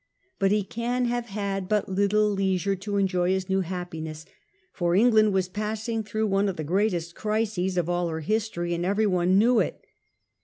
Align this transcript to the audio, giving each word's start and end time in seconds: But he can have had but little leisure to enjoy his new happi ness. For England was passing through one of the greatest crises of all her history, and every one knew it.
But 0.39 0.49
he 0.49 0.63
can 0.63 1.05
have 1.05 1.27
had 1.27 1.69
but 1.69 1.87
little 1.87 2.27
leisure 2.31 2.75
to 2.75 2.97
enjoy 2.97 3.29
his 3.29 3.47
new 3.49 3.61
happi 3.61 4.01
ness. 4.01 4.25
For 4.73 4.95
England 4.95 5.31
was 5.31 5.47
passing 5.47 6.01
through 6.03 6.25
one 6.25 6.49
of 6.49 6.55
the 6.57 6.63
greatest 6.63 7.13
crises 7.13 7.77
of 7.77 7.87
all 7.87 8.07
her 8.07 8.21
history, 8.21 8.73
and 8.73 8.83
every 8.83 9.05
one 9.05 9.37
knew 9.37 9.59
it. 9.59 9.85